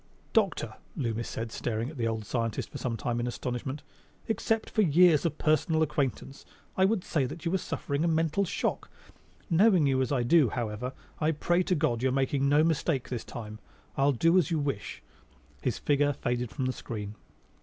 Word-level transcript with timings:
"Doctor," 0.33 0.77
Loomis 0.95 1.29
said 1.29 1.49
after 1.49 1.57
staring 1.59 1.91
at 1.91 1.95
the 1.97 2.07
old 2.07 2.25
scientist 2.25 2.75
some 2.75 2.97
time 2.97 3.19
in 3.19 3.27
astonishment, 3.27 3.83
"except 4.27 4.67
for 4.71 4.81
years 4.81 5.27
of 5.27 5.37
personal 5.37 5.83
acquaintance, 5.83 6.43
I 6.75 6.85
would 6.85 7.03
say 7.03 7.25
that 7.27 7.45
you 7.45 7.51
were 7.51 7.59
suffering 7.59 8.03
a 8.03 8.07
mental 8.07 8.43
shock. 8.43 8.89
Knowing 9.47 9.85
you 9.85 10.01
as 10.01 10.11
I 10.11 10.23
do, 10.23 10.49
however, 10.49 10.93
I 11.19 11.29
pray 11.29 11.61
to 11.61 11.75
God 11.75 12.01
you're 12.01 12.11
making 12.11 12.49
no 12.49 12.63
mistake 12.63 13.09
this 13.09 13.23
time. 13.23 13.59
I'll 13.95 14.11
do 14.11 14.39
as 14.39 14.49
you 14.49 14.57
wish." 14.57 15.03
His 15.61 15.77
figure 15.77 16.13
faded 16.13 16.49
from 16.49 16.65
the 16.65 16.73
screen. 16.73 17.13